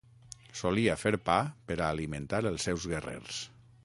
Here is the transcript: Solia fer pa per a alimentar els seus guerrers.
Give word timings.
Solia 0.61 0.95
fer 1.01 1.11
pa 1.27 1.35
per 1.71 1.77
a 1.79 1.89
alimentar 1.97 2.39
els 2.53 2.65
seus 2.69 2.89
guerrers. 2.95 3.43